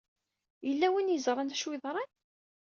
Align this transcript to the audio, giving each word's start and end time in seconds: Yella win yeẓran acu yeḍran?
Yella 0.67 0.87
win 0.93 1.13
yeẓran 1.13 1.53
acu 1.53 1.69
yeḍran? 1.71 2.11